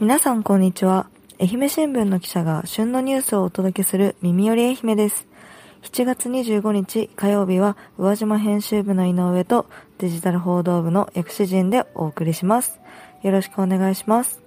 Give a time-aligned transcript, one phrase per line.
[0.00, 1.06] 皆さんこんにちは。
[1.40, 5.28] 愛媛新聞の記者が旬のニュースをお届けする耳より愛媛です。
[5.82, 9.66] 7月25日火曜日は宇和島編集部の井上と
[9.98, 12.80] デジタル報道部の薬師陣でお送りします。
[13.22, 14.42] よろしくお願いします。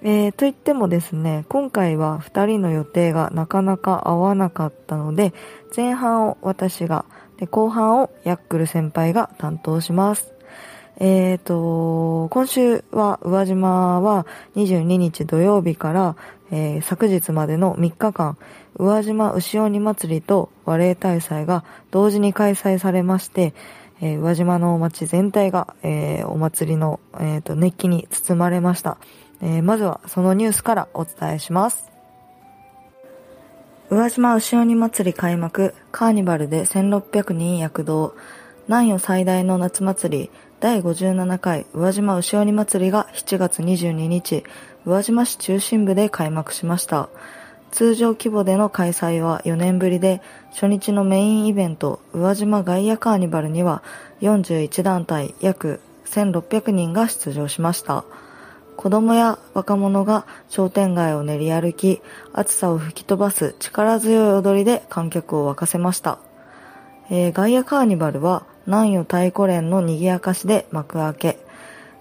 [0.00, 5.34] えー、と言ってもですね、今回は2人の予定がなかなか合わなかったので、
[5.76, 7.04] 前半を私が、
[7.36, 10.32] で後半をヤックル先輩が担当します。
[11.00, 16.16] えっ、ー、と、今週は宇和島は22日土曜日から、
[16.50, 18.36] えー、昨日までの3日間、
[18.76, 23.54] 宇和島牛鬼祭りと和礼大祭が同時に開催されまして、
[24.02, 28.98] えー、宇和島の町全体が、えー、お祭りの、えーと、熱気に包まれました、
[29.40, 29.62] えー。
[29.62, 31.90] まずはそのニュースからお伝えします。
[33.88, 38.14] 宇和島牛鬼祭り開幕、カーニバルで1600人躍動、
[38.70, 44.44] 南予最大の夏祭り、第57回宇和島牛鬼祭りが7月22日、
[44.86, 47.08] 宇和島市中心部で開幕しました。
[47.72, 53.82] 通常規模での開催は4年ぶりで、初日のメインイベント、宇和島ガイアカーニバルには
[54.20, 58.04] 41団体約1600人が出場しました。
[58.76, 62.00] 子供や若者が商店街を練り歩き、
[62.32, 66.20] 暑さを吹き飛ばす力強い踊りで観客を沸かせました。
[67.12, 71.38] えー、ガイアカーニバルは南予太鼓連の賑やかしで幕開け、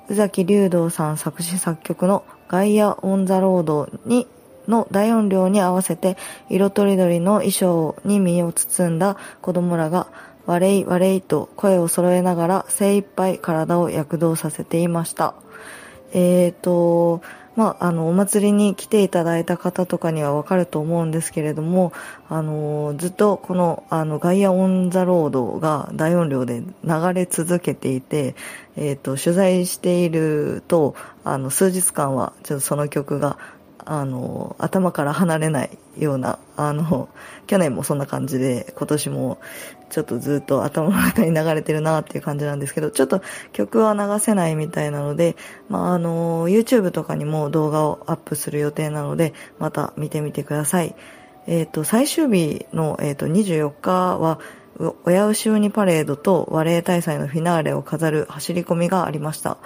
[0.09, 4.27] 宇崎竜道さん作詞作曲のガイア・オン・ザ・ロードに
[4.67, 6.15] の大音量に合わせて
[6.49, 10.07] 色とりどりの衣装に身を包んだ子供らが
[10.45, 15.35] ワレイワレイと声を揃えながら精一杯体を躍動させていました。
[16.11, 17.21] えっ、ー、と、
[17.59, 21.91] まあ、あの、お祭りに来ていただいた方とかにはわかると思うんですけれども、
[22.29, 28.35] あの、ずっとこの、あの、ガイア・オン・ザ・ロードが大音量で流れ続けていて、
[28.77, 33.37] えっ、ー、と、取材していると、あの、数日間は、ちょっとその曲が
[33.91, 37.09] あの、頭から離れないような、あの、
[37.47, 39.39] 去年もそんな感じで、今年も
[39.89, 45.35] ちょっとずっと頭の中に流れてるなっていう感じなんですけど、ちょっと曲は流せないみたいなので、
[45.69, 50.93] まあ、あの、YouTube とかにも動画をアップする予定なので、また見てみてください。
[51.47, 54.39] えっ、ー、と、最終日の、えっ、ー、と、24日は、
[55.03, 59.57] 親牛鬼パレードと和礼大祭のフィナーレを飾る走り込みがありました。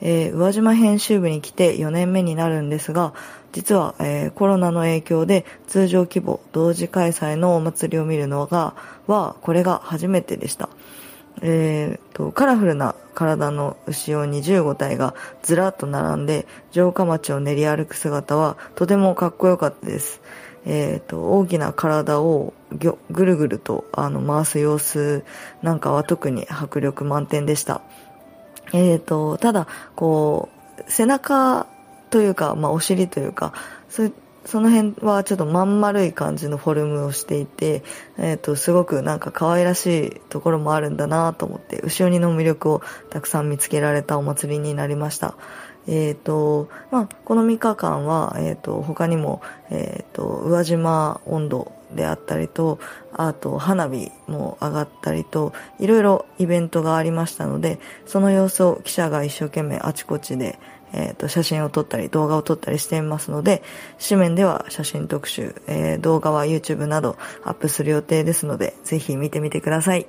[0.00, 3.14] えー、宇和島編集部に来て4年目になるんですが、
[3.52, 8.74] 実は、えー、コロナの影響で通常規模同時開催のお祭りを見るのが、
[9.06, 10.68] は、これが初めてでした。
[11.40, 20.20] えーと、カラフルな体の牛鬼15体がずらっと並んで城下町を練り歩く姿はとてもかっこよかったです。
[20.66, 25.24] えーと、大きな体をぐるぐるとあの回す様子
[25.62, 27.80] なんかは特に迫力満点でした。
[28.72, 30.50] え、ー、と、ただ、こ
[30.86, 31.66] う、背中
[32.10, 33.52] というか、まあ、お尻というか、
[33.88, 34.10] そ
[34.44, 37.82] その辺はちょっとまん丸い感じのフォルムをしていて、
[38.16, 45.34] え、ー、と、すごくなんか可愛らしいところもあるんだなと思って、後ろにの魅力をたくさん見つけられたお祭りになりました。
[45.88, 49.40] えっ、ー、と、まあ、この3日間は、えっ、ー、と、他にも、
[49.70, 52.78] えっ、と、宇和島温度であったりと、
[53.12, 60.58] あと花火も上がったりと、いろいろイベントがありましたので、その様子を記者が一生懸命あちこちで、
[60.92, 63.62] えっ、と、写真を撮ったり動画を撮ったりしていますので、
[64.06, 70.06] 紙面では写真特集、えー、動画は YouTube などアップする予定ですので、ぜひ見てみてください。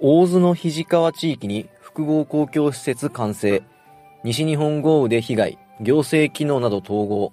[0.00, 3.62] 大津の肘川地域に複合公共施設完成。
[4.24, 7.32] 西日本豪雨で被害、行政機能など統合。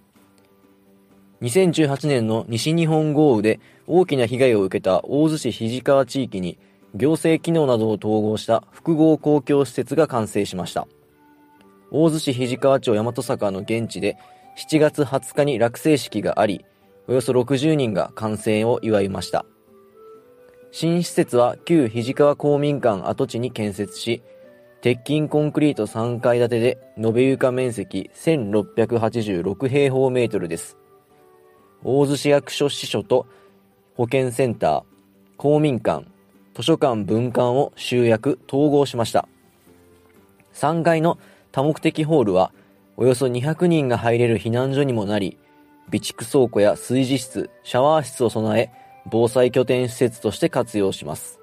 [1.42, 6.60] 2018年の西日本豪雨で大きな被害を受けた大洲市肘川地域に
[6.94, 10.88] 行政機能などを統合した複合公共施設が完成しました。
[11.90, 14.20] 大洲市肘川町大和坂の現地で
[14.60, 16.64] 7月20日に落成式があり、
[17.08, 19.44] およそ60人が完成を祝いました。
[20.72, 24.22] 新施設は旧肘川公民館跡地に建設し、
[24.82, 30.76] 鉄筋コンクリート3階建てで延べ床面積1686平方メートルです。
[31.84, 33.28] 大洲市役所支所と
[33.96, 34.84] 保健センター、
[35.38, 36.08] 公民館、
[36.56, 39.28] 図書館分館を集約、統合しました。
[40.56, 41.20] 3階の
[41.52, 42.52] 多目的ホールは、
[42.98, 45.38] およそ200人が入れる避難所にもなり、
[45.92, 48.72] 備蓄倉庫や炊事室、シャワー室を備え、
[49.12, 51.41] 防災拠点施設として活用します。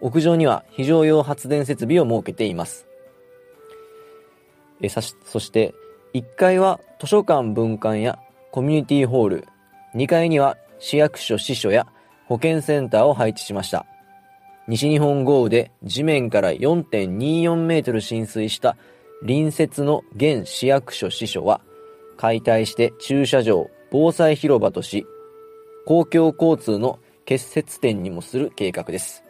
[0.00, 2.86] 屋上には非常用発電設備を設けています。
[4.80, 5.74] えそして、
[6.14, 8.18] 1階は図書館分館や
[8.52, 9.48] コミュニティホール、
[9.94, 11.86] 2階には市役所支所や
[12.26, 13.86] 保健センターを配置しました。
[14.68, 18.76] 西日本豪雨で地面から4.24メートル浸水した
[19.22, 21.62] 隣接の現市役所支所は
[22.18, 25.06] 解体して駐車場、防災広場とし、
[25.86, 29.24] 公共交通の結節点にもする計画です。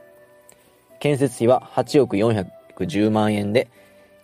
[1.00, 3.68] 建設費は8億410万円で、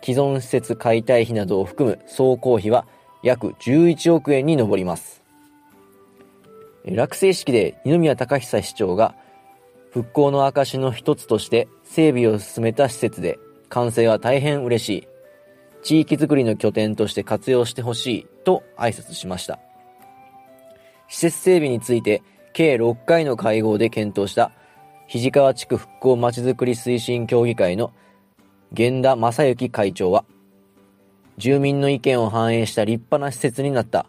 [0.03, 2.87] 既存施設解体費などを含む総工費は
[3.23, 5.23] 約11億円に上ります。
[6.85, 9.15] 落成式で二宮隆久市長が
[9.91, 13.38] 復興の証の一つとして整備を進めた施設で
[13.71, 15.09] 完成は大変嬉しい。
[15.82, 19.59] 地域づくりの拠点として活用してほしいと挨拶しました。
[21.09, 22.23] 施設整備について
[22.53, 24.53] 計6回の会合で検討した
[25.06, 27.92] 肘川地区復興まちづくり推進協議会の
[28.72, 30.24] 源田正幸会長は、
[31.36, 34.06] 住民の意見を反映した立派な施設になった。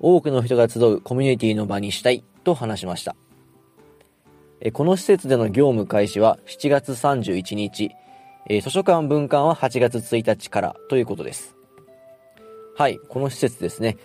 [0.00, 3.16] 多くの人が集うコミュニティの場にしたいと話しました。
[4.72, 7.90] この施設での業務開始は7月31日、
[8.62, 11.56] 図書館分館は8月1日からということです。
[12.76, 13.96] はい、この施設ですね、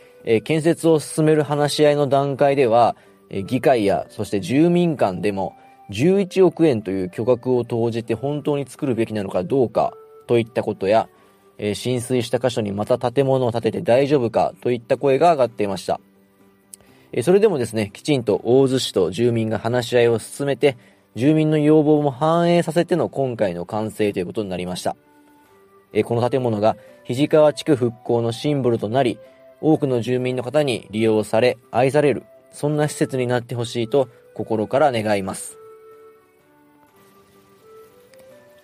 [0.43, 2.95] 建設を進める話し合いの段階では、
[3.29, 5.55] 議会やそして住民間でも
[5.89, 9.93] 11億円という巨額を投じて本当に作るべきなのかどうか
[10.27, 11.09] といったことや、
[11.57, 15.99] えー、浸水した箇所にまた建物を建てて大丈夫かといった声が上がっていました。
[17.11, 20.77] えー、それでもですね、きちんと大洲市と住民が話し合いを進めて、
[21.15, 24.95] 住民の要望も反映させての今回の完成ということになりました。
[25.91, 29.17] えー、この建物が肘川地区復興のシンボルとなり、
[29.61, 35.58] 多くの住民の方に利用され、愛される、そんな施設になってほしいと心から願います。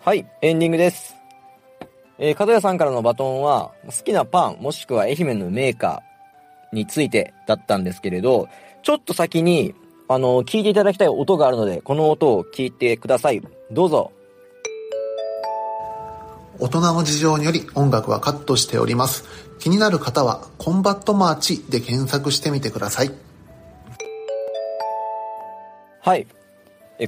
[0.05, 1.15] はい、エンディングです。
[2.19, 8.47] えー、角谷さんからのバトンは、好きなパン、もしくは愛媛のメーカーについてだったんですけれど、
[8.83, 9.73] ちょっと先に、
[10.07, 13.41] あの、聞いていただきたい音があるので、この音を聞いてください。
[13.71, 14.11] どうぞ。
[16.59, 19.23] 大人の事情により音楽はカットしております。
[19.57, 23.11] 気になる方は、コンバットマーチで検索してみてください。
[26.01, 26.27] はい。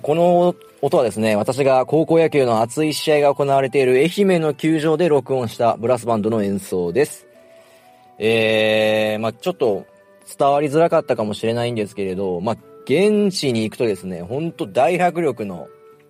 [0.02, 7.26] この音はですね、私が高校野球の熱い試合が行われている愛媛の球場で録音したブラスバンドの演奏です。
[8.18, 9.86] えー、まあちょっと
[10.38, 15.70] 伝わりづらかったかもしれないんですけれど、まあ現地に行くとですね、ほんと大迫力の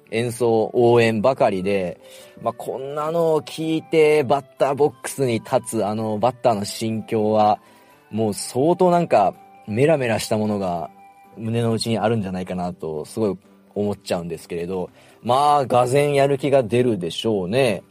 [0.09, 2.01] 演奏、応援ばかりで、
[2.41, 7.59] まあこんなのを聞いてバッターボックスに立つあのバッターの心境は、
[8.09, 9.35] もう相当なんか
[9.67, 10.89] メラメラしたものが
[11.37, 13.37] 胸の内にあるんじゃないかなと、すごい
[13.79, 14.89] 思っちゃうんですけれど、
[15.23, 17.83] まあ、がぜやる気が出るでしょうね。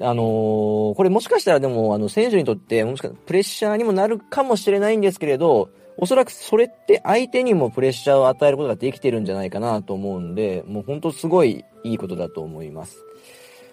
[0.00, 13.04] あのー、これもしかしたらでも、あの、選手にとって、もしかしプレッシャーにもなるかもしれないんですけれど、おそらくそれって相手にもプレッシャーを与えることができてるんじゃないかなと思うんで、もう本当すごいいいことだと思います。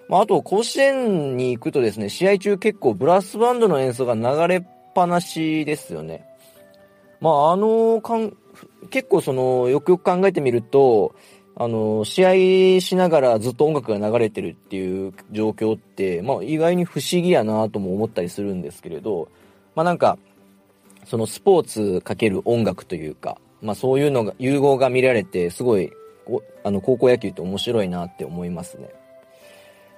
[0.09, 6.25] まあ、あと、甲子園に行くとですね、試合中結構ブラスバンドの演奏が流れっぱなしですよね。
[7.19, 8.01] まあ、あの、
[8.89, 11.15] 結構その、よくよく考えてみると、
[11.55, 19.29] あの、試合しながらずっと音楽が流れてるっていう状況って、まあ意外に不思議やなとも思ったりするんですけれど、
[19.75, 20.19] まあなんか、
[21.05, 25.91] そのスポーツかける音楽というか、まあそういうのが、融合が見られて、すごい、
[26.63, 28.89] あの、高校野球って面白いなって思いますね。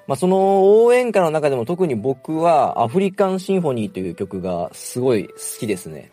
[0.07, 6.11] まあその応援歌の中でも特に僕はアフリカンシンフォニーという曲がすごい好きですね。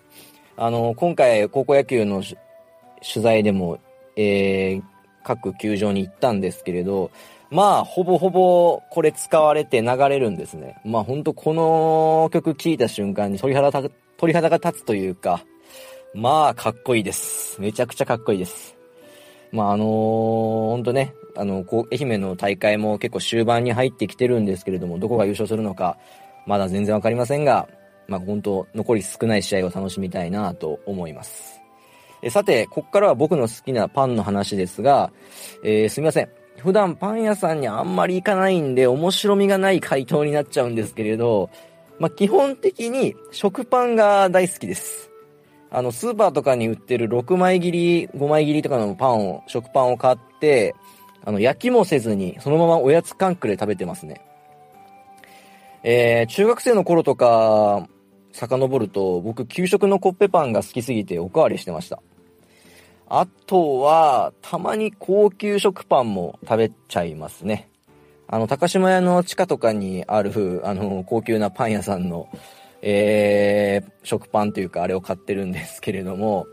[0.56, 3.78] あの、今回高校野球の取材でも、
[4.16, 4.82] えー、
[5.22, 7.10] 各球場に行ったんですけれど、
[7.50, 10.80] まあ、ほぼほぼこれ使われて流れるんですね。
[10.84, 13.82] まあ、ほんとこの曲聴いた瞬間に鳥肌た、
[14.16, 15.44] 鳥肌が立つというか、
[16.14, 17.60] まあ、かっこいいです。
[17.60, 18.76] めちゃくちゃかっこいいです。
[19.52, 25.98] まあ、あのー、ほんとね、あの、こう、愛媛の大会も結構終盤に入ってきてるんですけれども、どこが優勝するのか、
[26.46, 27.68] まだ全然わかりませんが、
[28.08, 31.60] まあ、本当残り少ない試合を楽しみたいなと思います。
[32.22, 35.12] えさて、こっからは僕の好きなパンの話ですが、
[35.62, 36.28] えー、すみません。
[36.58, 41.50] 普段パン屋さんにあんまり行かないんで、面白みがない回答になっちゃうんですけれど、
[41.98, 45.10] まあ、基本的に食パンが大好きです。
[45.70, 50.74] あの、スーパーとかに売ってる6枚切り、5枚切りとかのパンを、食パンを買って、
[51.24, 54.20] あの、焼きもせずに、そのままおやつ感覚で食べてますね。
[55.82, 57.88] えー、中学生の頃とか、
[58.36, 62.02] 遡ると、僕、給食のコッペパンが好きすぎておかわりしてました。
[63.08, 67.68] あとは、たまに高級食パンも食べちゃいますね。
[68.28, 72.28] あの、高島屋の地下とかにある、あの、高級なパン屋さんの、
[72.82, 76.46] えー、食パンというか、あれを買ってるんですけれども、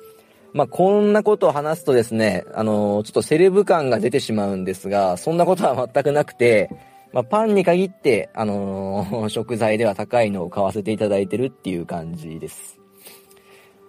[0.53, 6.69] まあ、こんなことを話すとですね、あの、ちょっとセレブ感が出てしまうんですが、そんなことは全くなくて、
[7.13, 12.79] まあ、パンに限って、あのー 食材では高いのを買わせていただいてるっていう感じです。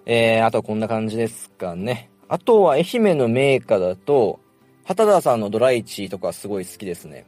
[0.04, 2.10] えー、あとはこんな感じですかね。
[2.28, 4.40] あとは愛媛のメーカーだと、
[4.84, 7.24] 畑田さんのドライチとかすごい好きですね。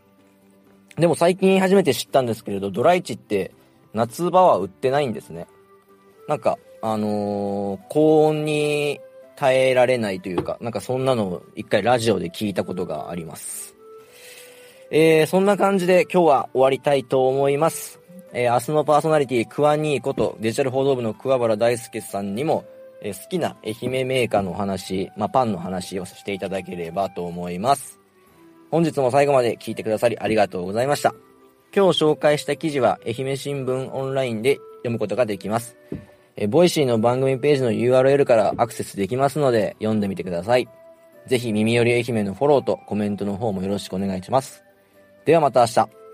[0.99, 3.53] でも最近初めて知ったんですけれど、ドライチって
[3.95, 5.47] 夏場は売ってないんですね。
[6.29, 9.01] なんか、あのー高温に
[9.37, 13.76] 耐えられないというか、なんかそんなのを一回ラジオで聞いたことがあります。
[14.91, 18.01] えー、そんな感じで今日は終わりたいと思います。
[18.33, 22.65] えー、明日のパーソナリティ、クワニーことデジタル報道部の桑原大輔さんにも、
[23.03, 27.99] えー好きな愛媛メーカーのお話、まあ、パンの話をしていただければと思います。
[28.71, 31.15] 本日も最後まで聞いてくださりありがとうございました。
[31.75, 35.77] 今日紹介した記事は愛媛新聞オンラインで読むことができます。
[36.37, 40.69] えー Voicy の番組ページの URL からアクセスできますので読んでみてください。
[41.27, 44.66] ぜひ耳より愛媛のフォローとコメントの方もよろしくお願いします。
[45.27, 46.06] ではまた明日。